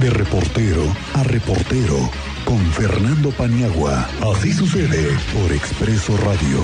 De 0.00 0.10
reportero 0.10 0.82
a 1.14 1.24
reportero, 1.24 1.96
con 2.44 2.58
Fernando 2.58 3.32
Paniagua. 3.32 4.06
Así 4.32 4.52
sucede 4.52 5.08
por 5.34 5.50
Expreso 5.50 6.16
Radio. 6.18 6.62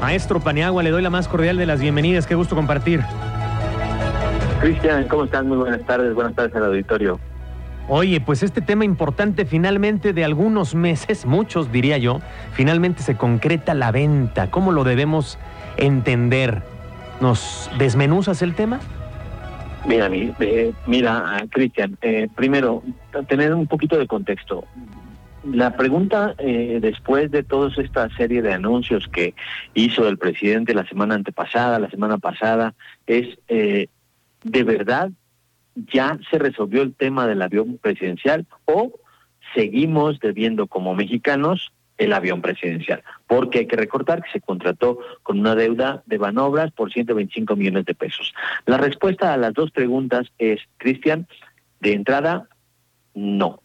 Maestro 0.00 0.40
Paniagua, 0.40 0.82
le 0.82 0.90
doy 0.90 1.02
la 1.02 1.10
más 1.10 1.28
cordial 1.28 1.58
de 1.58 1.66
las 1.66 1.82
bienvenidas. 1.82 2.26
Qué 2.26 2.34
gusto 2.34 2.56
compartir. 2.56 3.02
Cristian, 4.62 5.06
¿cómo 5.08 5.24
están? 5.24 5.46
Muy 5.46 5.58
buenas 5.58 5.84
tardes. 5.84 6.14
Buenas 6.14 6.34
tardes 6.34 6.56
al 6.56 6.64
auditorio. 6.64 7.20
Oye, 7.88 8.22
pues 8.22 8.42
este 8.42 8.62
tema 8.62 8.86
importante 8.86 9.44
finalmente 9.44 10.14
de 10.14 10.24
algunos 10.24 10.74
meses, 10.74 11.26
muchos 11.26 11.70
diría 11.70 11.98
yo, 11.98 12.22
finalmente 12.54 13.02
se 13.02 13.16
concreta 13.16 13.74
la 13.74 13.92
venta. 13.92 14.50
¿Cómo 14.50 14.72
lo 14.72 14.84
debemos 14.84 15.38
entender? 15.76 16.73
¿Nos 17.20 17.70
desmenuzas 17.78 18.42
el 18.42 18.54
tema? 18.54 18.80
Mira, 19.86 20.08
eh, 20.12 20.72
mira, 20.86 21.44
Cristian, 21.50 21.96
eh, 22.00 22.28
primero, 22.34 22.82
tener 23.28 23.54
un 23.54 23.66
poquito 23.66 23.98
de 23.98 24.06
contexto. 24.06 24.64
La 25.44 25.76
pregunta, 25.76 26.34
eh, 26.38 26.78
después 26.80 27.30
de 27.30 27.42
toda 27.42 27.70
esta 27.76 28.08
serie 28.16 28.40
de 28.40 28.54
anuncios 28.54 29.08
que 29.08 29.34
hizo 29.74 30.08
el 30.08 30.16
presidente 30.16 30.72
la 30.72 30.88
semana 30.88 31.14
antepasada, 31.16 31.78
la 31.78 31.90
semana 31.90 32.16
pasada, 32.16 32.74
es, 33.06 33.38
¿de 33.46 34.62
verdad 34.64 35.10
ya 35.92 36.18
se 36.30 36.38
resolvió 36.38 36.82
el 36.82 36.94
tema 36.94 37.26
del 37.26 37.42
avión 37.42 37.78
presidencial 37.78 38.46
o 38.64 38.92
seguimos 39.54 40.18
debiendo 40.20 40.66
como 40.66 40.94
mexicanos 40.94 41.72
el 41.98 42.12
avión 42.12 42.42
presidencial, 42.42 43.02
porque 43.26 43.60
hay 43.60 43.66
que 43.66 43.76
recordar 43.76 44.22
que 44.22 44.30
se 44.32 44.40
contrató 44.40 44.98
con 45.22 45.38
una 45.38 45.54
deuda 45.54 46.02
de 46.06 46.18
Banobras 46.18 46.72
por 46.72 46.92
125 46.92 47.56
millones 47.56 47.84
de 47.84 47.94
pesos. 47.94 48.34
La 48.66 48.78
respuesta 48.78 49.32
a 49.32 49.36
las 49.36 49.54
dos 49.54 49.70
preguntas 49.70 50.26
es, 50.38 50.60
Cristian, 50.78 51.26
de 51.80 51.92
entrada, 51.92 52.48
no. 53.14 53.60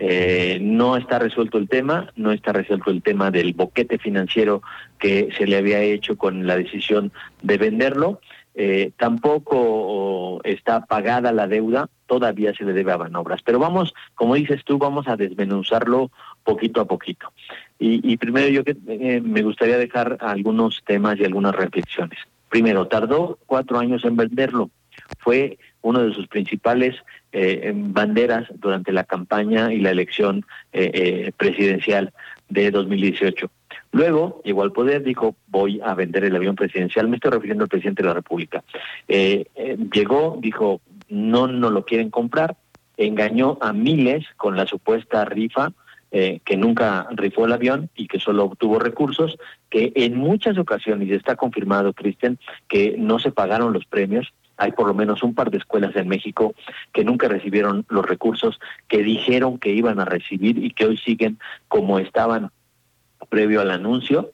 Eh, 0.00 0.58
no 0.60 0.96
está 0.96 1.18
resuelto 1.18 1.58
el 1.58 1.68
tema, 1.68 2.12
no 2.14 2.30
está 2.30 2.52
resuelto 2.52 2.90
el 2.90 3.02
tema 3.02 3.32
del 3.32 3.52
boquete 3.52 3.98
financiero 3.98 4.62
que 4.98 5.28
se 5.36 5.46
le 5.46 5.56
había 5.56 5.80
hecho 5.80 6.16
con 6.16 6.46
la 6.46 6.56
decisión 6.56 7.10
de 7.42 7.58
venderlo 7.58 8.20
eh, 8.60 8.90
tampoco 8.96 10.40
está 10.42 10.84
pagada 10.84 11.30
la 11.30 11.46
deuda, 11.46 11.88
todavía 12.06 12.52
se 12.54 12.64
le 12.64 12.72
debe 12.72 12.90
a 12.90 12.96
Banobras. 12.96 13.40
Pero 13.44 13.60
vamos, 13.60 13.94
como 14.16 14.34
dices 14.34 14.64
tú, 14.64 14.78
vamos 14.78 15.06
a 15.06 15.14
desmenuzarlo 15.14 16.10
poquito 16.42 16.80
a 16.80 16.84
poquito. 16.84 17.32
Y, 17.78 18.16
primero 18.16 18.48
yo 18.48 18.64
que, 18.64 18.76
eh, 18.88 19.20
me 19.20 19.42
gustaría 19.42 19.78
dejar 19.78 20.18
algunos 20.20 20.82
temas 20.84 21.20
y 21.20 21.24
algunas 21.24 21.54
reflexiones. 21.54 22.18
Primero, 22.48 22.88
tardó 22.88 23.38
cuatro 23.46 23.78
años 23.78 24.04
en 24.04 24.16
venderlo. 24.16 24.70
Fue 25.20 25.56
uno 25.82 26.02
de 26.02 26.12
sus 26.12 26.26
principales 26.26 26.96
eh, 27.30 27.72
banderas 27.72 28.48
durante 28.56 28.90
la 28.90 29.04
campaña 29.04 29.72
y 29.72 29.78
la 29.78 29.90
elección 29.90 30.44
presidencial 31.36 32.12
de 32.48 32.72
2018. 32.72 33.48
Luego 33.92 34.40
llegó 34.44 34.62
al 34.62 34.72
poder, 34.72 35.02
dijo, 35.02 35.36
voy 35.46 35.80
a 35.82 35.94
vender 35.94 36.24
el 36.24 36.36
avión 36.36 36.56
presidencial, 36.56 37.08
me 37.08 37.16
estoy 37.16 37.30
refiriendo 37.30 37.64
al 37.64 37.70
presidente 37.70 38.02
de 38.02 38.08
la 38.08 38.14
República. 38.14 38.62
Eh, 39.08 39.46
eh, 39.54 39.78
llegó, 39.92 40.38
dijo, 40.40 40.80
no 41.08 41.46
no 41.46 41.70
lo 41.70 41.84
quieren 41.84 42.10
comprar, 42.10 42.56
engañó 42.96 43.58
a 43.60 43.72
miles 43.72 44.26
con 44.36 44.56
la 44.56 44.66
supuesta 44.66 45.24
rifa, 45.24 45.72
eh, 46.10 46.40
que 46.44 46.56
nunca 46.56 47.06
rifó 47.10 47.44
el 47.44 47.52
avión 47.52 47.90
y 47.94 48.08
que 48.08 48.18
solo 48.18 48.44
obtuvo 48.44 48.78
recursos, 48.78 49.38
que 49.68 49.92
en 49.94 50.16
muchas 50.16 50.56
ocasiones, 50.56 51.08
y 51.08 51.12
está 51.12 51.36
confirmado, 51.36 51.92
Cristian, 51.92 52.38
que 52.66 52.96
no 52.98 53.18
se 53.18 53.30
pagaron 53.30 53.72
los 53.72 53.84
premios, 53.84 54.32
hay 54.56 54.72
por 54.72 54.86
lo 54.86 54.94
menos 54.94 55.22
un 55.22 55.34
par 55.34 55.50
de 55.50 55.58
escuelas 55.58 55.94
en 55.96 56.08
México 56.08 56.54
que 56.92 57.04
nunca 57.04 57.28
recibieron 57.28 57.84
los 57.88 58.04
recursos 58.04 58.58
que 58.88 59.02
dijeron 59.02 59.58
que 59.58 59.70
iban 59.70 60.00
a 60.00 60.04
recibir 60.04 60.58
y 60.62 60.70
que 60.70 60.86
hoy 60.86 60.96
siguen 60.98 61.38
como 61.68 61.98
estaban 61.98 62.50
previo 63.28 63.60
al 63.60 63.70
anuncio, 63.70 64.32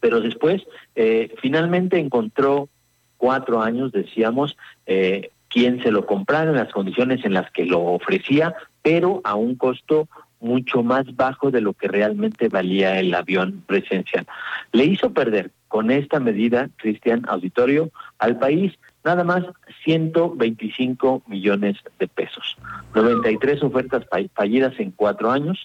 pero 0.00 0.20
después 0.20 0.62
eh, 0.94 1.34
finalmente 1.40 1.98
encontró 1.98 2.68
cuatro 3.16 3.62
años, 3.62 3.92
decíamos, 3.92 4.56
eh, 4.86 5.30
quien 5.48 5.82
se 5.82 5.90
lo 5.90 6.06
comprara 6.06 6.50
en 6.50 6.56
las 6.56 6.72
condiciones 6.72 7.24
en 7.24 7.34
las 7.34 7.50
que 7.50 7.66
lo 7.66 7.80
ofrecía, 7.80 8.54
pero 8.82 9.20
a 9.24 9.34
un 9.34 9.56
costo 9.56 10.08
mucho 10.40 10.82
más 10.82 11.14
bajo 11.16 11.50
de 11.50 11.60
lo 11.60 11.74
que 11.74 11.88
realmente 11.88 12.48
valía 12.48 12.98
el 12.98 13.14
avión 13.14 13.62
presidencial. 13.66 14.26
Le 14.72 14.84
hizo 14.84 15.12
perder 15.12 15.50
con 15.68 15.90
esta 15.90 16.18
medida, 16.18 16.70
Cristian 16.76 17.22
Auditorio, 17.28 17.90
al 18.18 18.38
país 18.38 18.72
nada 19.04 19.22
más 19.22 19.44
125 19.84 21.22
millones 21.26 21.76
de 21.98 22.08
pesos, 22.08 22.56
93 22.94 23.62
ofertas 23.62 24.04
fallidas 24.34 24.78
en 24.78 24.90
cuatro 24.90 25.30
años, 25.30 25.64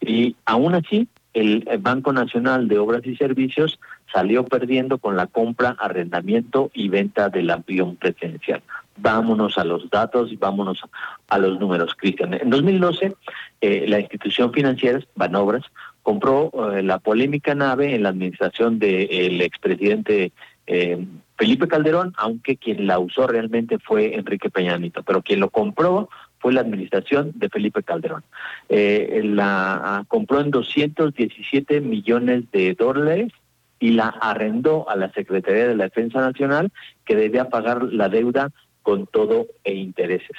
y 0.00 0.36
aún 0.44 0.74
así 0.74 1.08
el 1.34 1.64
Banco 1.80 2.12
Nacional 2.12 2.68
de 2.68 2.78
Obras 2.78 3.04
y 3.04 3.16
Servicios 3.16 3.78
salió 4.12 4.44
perdiendo 4.44 4.98
con 4.98 5.16
la 5.16 5.26
compra, 5.26 5.76
arrendamiento 5.78 6.70
y 6.72 6.88
venta 6.88 7.28
del 7.28 7.50
avión 7.50 7.96
presidencial. 7.96 8.62
Vámonos 8.96 9.58
a 9.58 9.64
los 9.64 9.90
datos 9.90 10.30
y 10.30 10.36
vámonos 10.36 10.80
a 11.28 11.38
los 11.38 11.58
números, 11.58 11.94
Cristian. 11.96 12.34
En 12.34 12.48
2012, 12.48 13.14
eh, 13.60 13.84
la 13.88 13.98
institución 13.98 14.52
financiera, 14.52 15.00
Banobras, 15.16 15.64
compró 16.02 16.52
eh, 16.72 16.82
la 16.82 16.98
polémica 16.98 17.54
nave 17.54 17.94
en 17.94 18.04
la 18.04 18.10
administración 18.10 18.78
del 18.78 19.40
expresidente 19.40 20.32
eh, 20.66 21.04
Felipe 21.36 21.66
Calderón, 21.66 22.14
aunque 22.16 22.56
quien 22.56 22.86
la 22.86 23.00
usó 23.00 23.26
realmente 23.26 23.78
fue 23.78 24.14
Enrique 24.14 24.50
Peñanito, 24.50 25.02
pero 25.02 25.22
quien 25.22 25.40
lo 25.40 25.50
compró 25.50 26.08
fue 26.44 26.52
la 26.52 26.60
administración 26.60 27.32
de 27.36 27.48
Felipe 27.48 27.82
Calderón. 27.82 28.22
Eh, 28.68 29.22
la 29.24 30.04
compró 30.08 30.40
en 30.40 30.50
217 30.50 31.80
millones 31.80 32.50
de 32.52 32.74
dólares 32.74 33.32
y 33.80 33.92
la 33.92 34.08
arrendó 34.08 34.86
a 34.90 34.94
la 34.94 35.10
Secretaría 35.12 35.68
de 35.68 35.74
la 35.74 35.84
Defensa 35.84 36.20
Nacional, 36.20 36.70
que 37.06 37.16
debía 37.16 37.48
pagar 37.48 37.84
la 37.84 38.10
deuda 38.10 38.50
con 38.82 39.06
todo 39.06 39.46
e 39.64 39.72
intereses. 39.72 40.36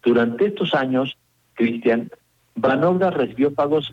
Durante 0.00 0.46
estos 0.46 0.74
años, 0.74 1.18
Cristian, 1.54 2.08
Banobra 2.54 3.10
recibió 3.10 3.52
pagos 3.52 3.92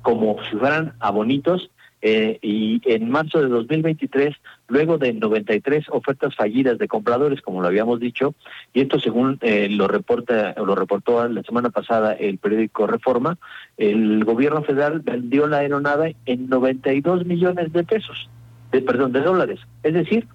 como 0.00 0.42
si 0.44 0.56
fueran 0.56 0.94
abonitos 0.98 1.70
eh, 2.04 2.38
y 2.42 2.82
en 2.84 3.08
marzo 3.10 3.40
de 3.40 3.48
2023, 3.48 4.34
luego 4.66 4.98
de 4.98 5.12
93 5.12 5.86
ofertas 5.90 6.34
fallidas 6.34 6.76
de 6.78 6.88
compradores, 6.88 7.40
como 7.40 7.62
lo 7.62 7.68
habíamos 7.68 8.00
dicho, 8.00 8.34
y 8.74 8.80
esto 8.80 8.98
según 8.98 9.38
eh, 9.40 9.68
lo 9.70 9.86
reporta 9.86 10.54
lo 10.56 10.74
reportó 10.74 11.26
la 11.28 11.42
semana 11.44 11.70
pasada 11.70 12.12
el 12.14 12.38
periódico 12.38 12.88
Reforma, 12.88 13.38
el 13.76 14.24
gobierno 14.24 14.64
federal 14.64 15.00
vendió 15.00 15.46
la 15.46 15.58
aeronave 15.58 16.16
en 16.26 16.48
92 16.48 17.24
millones 17.24 17.72
de 17.72 17.84
pesos, 17.84 18.28
de 18.72 18.82
perdón, 18.82 19.12
de 19.12 19.20
dólares, 19.20 19.60
es 19.84 19.94
decir, 19.94 20.26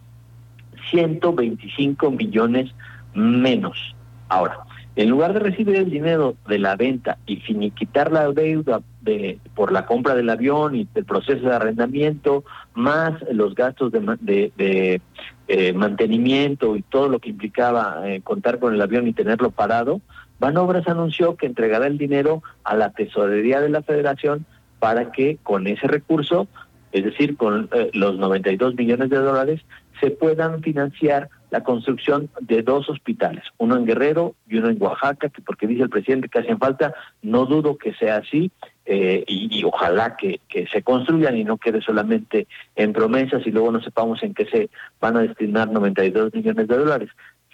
125 0.89 2.11
millones 2.11 2.71
menos. 3.13 3.93
Ahora, 4.29 4.59
en 4.95 5.09
lugar 5.09 5.33
de 5.33 5.39
recibir 5.39 5.75
el 5.75 5.91
dinero 5.91 6.35
de 6.47 6.59
la 6.59 6.75
venta 6.75 7.17
y 7.25 7.37
finiquitar 7.37 8.11
la 8.11 8.31
deuda 8.31 8.81
de, 9.07 9.39
por 9.55 9.71
la 9.71 9.85
compra 9.85 10.13
del 10.13 10.29
avión 10.29 10.75
y 10.75 10.87
del 10.93 11.05
proceso 11.05 11.47
de 11.47 11.55
arrendamiento, 11.55 12.43
más 12.75 13.13
los 13.31 13.55
gastos 13.55 13.91
de, 13.91 14.51
de, 14.55 15.01
eh, 15.47 15.73
mantenimiento 15.73 16.75
y 16.75 16.81
todo 16.81 17.07
lo 17.07 17.19
que 17.19 17.29
implicaba 17.29 18.01
eh, 18.05 18.21
contar 18.21 18.59
con 18.59 18.73
el 18.73 18.81
avión 18.81 19.07
y 19.07 19.13
tenerlo 19.13 19.51
parado, 19.51 20.01
Banobras 20.39 20.87
anunció 20.87 21.35
que 21.35 21.47
entregará 21.47 21.87
el 21.87 21.97
dinero 21.97 22.43
a 22.63 22.75
la 22.75 22.91
tesorería 22.91 23.61
de 23.61 23.69
la 23.69 23.81
federación 23.81 24.45
para 24.79 25.11
que 25.11 25.37
con 25.41 25.65
ese 25.65 25.87
recurso, 25.87 26.47
es 26.91 27.05
decir, 27.05 27.37
con 27.37 27.69
eh, 27.71 27.89
los 27.93 28.17
92 28.17 28.75
millones 28.75 29.09
de 29.09 29.17
dólares, 29.17 29.61
se 29.99 30.11
puedan 30.11 30.61
financiar 30.61 31.29
la 31.49 31.63
construcción 31.63 32.29
de 32.41 32.61
dos 32.61 32.89
hospitales, 32.89 33.43
uno 33.57 33.77
en 33.77 33.85
Guerrero 33.85 34.35
y 34.47 34.57
uno 34.57 34.69
en 34.69 34.81
Oaxaca, 34.81 35.29
que 35.29 35.41
porque 35.41 35.65
dice 35.65 35.83
el 35.83 35.89
presidente 35.89 36.27
que 36.27 36.39
hacen 36.39 36.59
falta, 36.59 36.93
no 37.21 37.45
dudo 37.45 37.77
que 37.77 37.93
sea 37.93 38.17
así, 38.17 38.51
eh, 38.89 39.25
y, 39.27 39.63
ojalá 39.65 40.15
que, 40.15 40.39
que, 40.47 40.65
se 40.67 40.81
construyan 40.81 41.35
y 41.35 41.43
no 41.43 41.57
quede 41.57 41.81
solamente 41.81 42.47
en 42.77 42.93
promesas 42.93 43.45
y 43.45 43.51
luego 43.51 43.69
no 43.69 43.81
sepamos 43.81 44.23
en 44.23 44.33
qué 44.33 44.45
se 44.45 44.69
van 45.01 45.17
a 45.17 45.21
destinar 45.21 45.69
92 45.69 46.33
millones 46.33 46.69
de 46.69 46.77
dólares. 46.77 47.09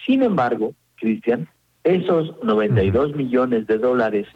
Sin 0.06 0.22
embargo, 0.22 0.76
Cristian, 0.96 1.48
esos 1.84 2.36
92 2.44 3.16
millones 3.16 3.66
de 3.66 3.80
dólares 3.80 4.28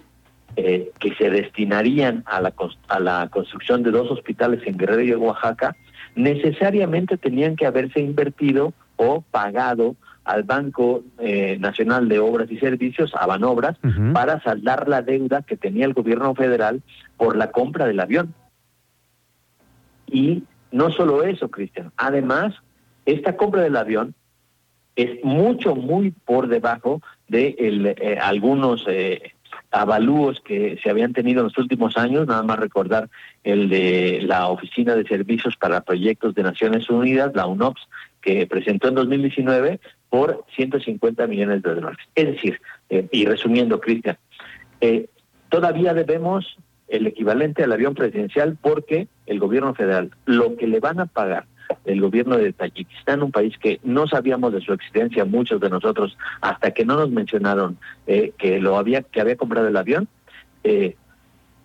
eh, 0.56 0.92
que 1.00 1.14
se 1.14 1.30
destinarían 1.30 2.24
a 2.26 2.42
la, 2.42 2.52
a 2.88 3.00
la 3.00 3.30
construcción 3.30 3.84
de 3.84 3.92
dos 3.92 4.10
hospitales 4.10 4.62
en 4.66 4.78
Guerrero 4.78 5.04
y 5.04 5.14
Oaxaca, 5.14 5.76
necesariamente 6.16 7.18
tenían 7.18 7.56
que 7.56 7.68
haberse 7.68 8.00
invertido 8.00 8.74
o 8.96 9.22
pagado 9.22 9.96
al 10.28 10.44
Banco 10.44 11.04
eh, 11.20 11.58
Nacional 11.60 12.10
de 12.10 12.20
Obras 12.20 12.52
y 12.52 12.58
Servicios, 12.58 13.14
a 13.16 13.26
Banobras, 13.26 13.78
para 14.14 14.42
saldar 14.42 14.90
la 14.90 15.02
deuda 15.02 15.42
que 15.42 15.56
tenía 15.56 15.86
el 15.86 15.94
gobierno 15.94 16.36
federal 16.36 16.82
por 17.16 17.38
la 17.38 17.52
compra 17.52 17.86
del 17.86 18.00
avión. 18.02 18.34
Y 20.06 20.44
no 20.72 20.92
solo 20.92 21.24
eso, 21.24 21.50
Cristian, 21.50 21.94
además, 21.96 22.54
esta 23.06 23.38
compra 23.38 23.62
del 23.62 23.78
avión 23.78 24.16
es 24.98 25.24
mucho, 25.24 25.76
muy 25.76 26.12
por 26.12 26.50
debajo 26.50 27.02
de 27.30 27.56
el, 27.58 27.86
eh, 27.86 28.18
algunos 28.22 28.84
eh, 28.88 29.34
avalúos 29.72 30.42
que 30.42 30.78
se 30.84 30.90
habían 30.90 31.14
tenido 31.14 31.40
en 31.40 31.46
los 31.46 31.58
últimos 31.58 31.96
años, 31.96 32.28
nada 32.28 32.44
más 32.44 32.60
recordar 32.60 33.10
el 33.44 33.70
de 33.70 34.20
la 34.24 34.48
Oficina 34.50 34.96
de 34.96 35.06
Servicios 35.06 35.56
para 35.56 35.82
Proyectos 35.82 36.36
de 36.36 36.44
Naciones 36.44 36.90
Unidas, 36.90 37.32
la 37.34 37.46
UNOPS, 37.46 37.88
que 38.22 38.46
presentó 38.48 38.90
en 38.90 38.96
2019 38.96 39.80
por 40.10 40.46
150 40.56 41.28
millones 41.28 41.62
de 41.64 41.76
dólares. 41.76 42.00
Es 42.16 42.28
decir, 42.28 42.62
eh, 42.90 43.08
y 43.12 43.26
resumiendo, 43.26 43.80
Cristian, 43.80 44.18
eh, 44.82 45.10
todavía 45.50 45.94
debemos 45.94 46.58
el 46.88 47.08
equivalente 47.08 47.64
al 47.64 47.74
avión 47.74 47.94
presidencial 47.94 48.58
porque 48.62 49.08
el 49.26 49.40
gobierno 49.40 49.74
federal, 49.74 50.12
lo 50.26 50.56
que 50.56 50.68
le 50.68 50.80
van 50.80 51.00
a 51.00 51.06
pagar 51.06 51.46
el 51.86 52.02
gobierno 52.02 52.38
de 52.38 52.54
Tayikistán, 52.54 53.24
un 53.24 53.32
país 53.32 53.58
que 53.58 53.80
no 53.84 54.08
sabíamos 54.08 54.54
de 54.54 54.62
su 54.62 54.74
existencia 54.74 55.26
muchos 55.26 55.60
de 55.60 55.70
nosotros 55.70 56.18
hasta 56.42 56.72
que 56.72 56.86
no 56.86 56.96
nos 56.96 57.10
mencionaron 57.10 57.78
eh, 58.06 58.34
que 58.38 58.60
lo 58.60 58.78
había 58.78 59.02
que 59.04 59.22
había 59.22 59.36
comprado 59.36 59.68
el 59.68 59.78
avión. 59.78 60.08
Eh, 60.64 60.96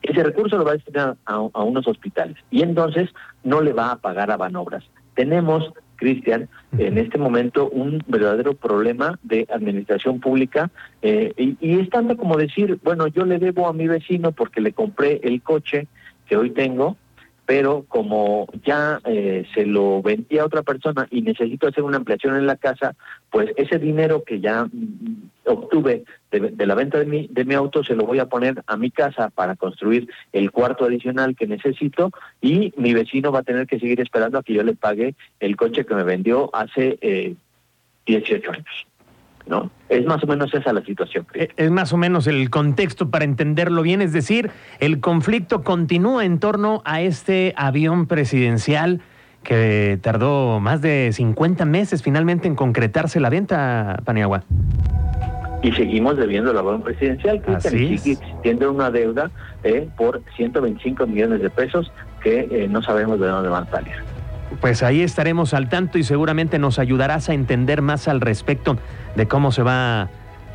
ese 0.02 0.22
recurso 0.24 0.56
lo 0.58 0.64
va 0.64 0.72
a 0.72 0.74
destinar 0.74 1.16
a, 1.26 1.38
unos 1.38 1.86
hospitales 1.86 2.36
y 2.50 2.62
entonces 2.62 3.10
no 3.44 3.60
le 3.60 3.72
va 3.72 3.92
a 3.92 3.96
pagar 3.96 4.30
a 4.30 4.36
Banobras. 4.36 4.84
Tenemos 5.14 5.72
Cristian, 6.02 6.48
en 6.78 6.98
este 6.98 7.16
momento 7.16 7.68
un 7.70 8.02
verdadero 8.08 8.54
problema 8.54 9.20
de 9.22 9.46
administración 9.52 10.18
pública 10.18 10.68
eh, 11.00 11.32
y, 11.36 11.56
y, 11.60 11.78
es 11.78 11.88
tanto 11.90 12.16
como 12.16 12.36
decir, 12.36 12.80
bueno, 12.82 13.06
yo 13.06 13.24
le 13.24 13.38
debo 13.38 13.68
a 13.68 13.72
mi 13.72 13.86
vecino 13.86 14.32
porque 14.32 14.60
le 14.60 14.72
compré 14.72 15.20
el 15.22 15.40
coche 15.42 15.86
que 16.26 16.36
hoy 16.36 16.50
tengo 16.50 16.96
pero 17.52 17.84
como 17.86 18.46
ya 18.64 18.98
eh, 19.04 19.44
se 19.52 19.66
lo 19.66 20.00
vendí 20.00 20.38
a 20.38 20.46
otra 20.46 20.62
persona 20.62 21.06
y 21.10 21.20
necesito 21.20 21.68
hacer 21.68 21.84
una 21.84 21.98
ampliación 21.98 22.34
en 22.34 22.46
la 22.46 22.56
casa, 22.56 22.96
pues 23.30 23.50
ese 23.56 23.78
dinero 23.78 24.24
que 24.24 24.40
ya 24.40 24.64
mm, 24.64 25.28
obtuve 25.44 26.04
de, 26.30 26.66
la 26.66 26.74
venta 26.74 26.98
de 26.98 27.04
mi, 27.04 27.28
de 27.30 27.44
mi 27.44 27.52
auto 27.52 27.84
se 27.84 27.94
lo 27.94 28.06
voy 28.06 28.20
a 28.20 28.30
poner 28.30 28.64
a 28.66 28.78
mi 28.78 28.90
casa 28.90 29.28
para 29.28 29.54
construir 29.54 30.08
el 30.32 30.50
cuarto 30.50 30.86
adicional 30.86 31.36
que 31.36 31.46
necesito 31.46 32.10
y 32.40 32.72
mi 32.78 32.94
vecino 32.94 33.30
va 33.30 33.40
a 33.40 33.42
tener 33.42 33.66
que 33.66 33.78
seguir 33.78 34.00
esperando 34.00 34.38
a 34.38 34.42
que 34.42 34.54
yo 34.54 34.62
le 34.62 34.74
pague 34.74 35.14
el 35.38 35.54
coche 35.56 35.84
que 35.84 35.94
me 35.94 36.04
vendió 36.04 36.48
hace 36.54 36.96
eh, 37.02 37.34
18 38.06 38.50
años. 38.50 38.86
¿No? 39.46 39.70
Es 39.88 40.04
más 40.06 40.22
o 40.22 40.26
menos 40.26 40.52
esa 40.54 40.72
la 40.72 40.82
situación. 40.82 41.26
Eh, 41.34 41.48
es 41.56 41.70
más 41.70 41.92
o 41.92 41.96
menos 41.96 42.26
el 42.26 42.50
contexto 42.50 43.10
para 43.10 43.24
entenderlo 43.24 43.82
bien, 43.82 44.02
es 44.02 44.12
decir, 44.12 44.50
el 44.80 45.00
conflicto 45.00 45.62
continúa 45.62 46.24
en 46.24 46.38
torno 46.38 46.82
a 46.84 47.00
este 47.00 47.54
avión 47.56 48.06
presidencial 48.06 49.00
que 49.42 49.98
tardó 50.02 50.60
más 50.60 50.80
de 50.82 51.10
50 51.12 51.64
meses 51.64 52.02
finalmente 52.02 52.46
en 52.46 52.54
concretarse 52.54 53.20
la 53.20 53.28
venta, 53.28 54.00
Paniagua. 54.04 54.44
Y 55.62 55.72
seguimos 55.72 56.16
debiendo 56.16 56.50
el 56.50 56.58
avión 56.58 56.82
presidencial, 56.82 57.40
que 57.42 57.60
sigue 57.60 57.94
existiendo 57.94 58.72
una 58.72 58.90
deuda 58.90 59.30
eh, 59.62 59.88
por 59.96 60.20
125 60.36 61.06
millones 61.06 61.40
de 61.40 61.50
pesos 61.50 61.92
que 62.22 62.48
eh, 62.50 62.68
no 62.68 62.82
sabemos 62.82 63.20
de 63.20 63.28
dónde 63.28 63.48
van 63.48 63.64
a 63.64 63.70
salir. 63.70 63.94
Pues 64.60 64.82
ahí 64.82 65.02
estaremos 65.02 65.54
al 65.54 65.68
tanto 65.68 65.98
y 65.98 66.04
seguramente 66.04 66.58
nos 66.58 66.78
ayudarás 66.78 67.28
a 67.28 67.34
entender 67.34 67.82
más 67.82 68.08
al 68.08 68.20
respecto 68.20 68.76
de 69.16 69.26
cómo 69.26 69.52
se 69.52 69.62
va 69.62 70.08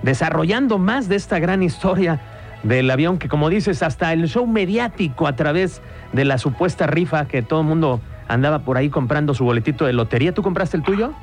desarrollando 0.04 0.78
más 0.78 1.10
de 1.10 1.16
esta 1.16 1.40
gran 1.40 1.64
historia 1.64 2.20
del 2.64 2.90
avión 2.90 3.18
que 3.18 3.30
como 3.30 3.50
dices 3.50 3.84
hasta 3.84 4.14
el 4.14 4.28
show 4.28 4.46
mediático 4.48 5.28
a 5.28 5.36
través 5.36 5.82
de 6.14 6.26
la 6.26 6.38
supuesta 6.38 6.88
rifa 6.88 7.26
que 7.26 7.42
todo 7.42 7.62
el 7.62 7.68
mundo 7.68 8.02
andaba 8.28 8.60
por 8.60 8.78
ahí 8.78 8.90
comprando 8.90 9.34
su 9.34 9.46
boletito 9.46 9.86
de 9.86 9.94
lotería. 9.94 10.34
¿Tú 10.34 10.42
compraste 10.42 10.78
el 10.78 10.84
tuyo? 10.84 11.14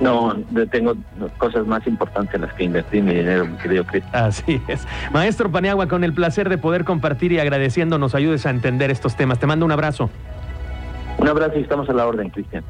No, 0.00 0.34
tengo 0.70 0.96
cosas 1.38 1.64
más 1.66 1.86
importantes 1.86 2.34
en 2.34 2.40
las 2.40 2.52
que 2.54 2.64
invertí 2.64 3.00
mi 3.00 3.14
dinero, 3.14 3.46
mi 3.46 3.56
querido 3.58 3.84
Así 4.12 4.60
es. 4.66 4.84
Maestro 5.12 5.52
Paniagua, 5.52 5.86
con 5.86 6.02
el 6.02 6.12
placer 6.12 6.48
de 6.48 6.58
poder 6.58 6.84
compartir 6.84 7.30
y 7.30 7.38
agradeciendo 7.38 7.98
nos 7.98 8.16
ayudes 8.16 8.44
a 8.46 8.50
entender 8.50 8.90
estos 8.90 9.16
temas. 9.16 9.38
Te 9.38 9.46
mando 9.46 9.64
un 9.64 9.70
abrazo. 9.70 10.10
Un 11.22 11.28
abrazo 11.28 11.56
y 11.56 11.62
estamos 11.62 11.88
a 11.88 11.92
la 11.92 12.04
orden, 12.04 12.30
Cristian. 12.30 12.64